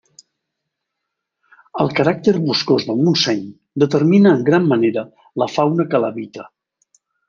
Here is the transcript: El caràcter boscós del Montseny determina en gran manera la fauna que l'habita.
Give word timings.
El 1.83 1.91
caràcter 1.99 2.35
boscós 2.47 2.87
del 2.89 2.99
Montseny 3.05 3.45
determina 3.87 4.35
en 4.35 4.45
gran 4.51 4.69
manera 4.75 5.09
la 5.45 5.53
fauna 5.59 5.91
que 5.95 6.05
l'habita. 6.07 6.53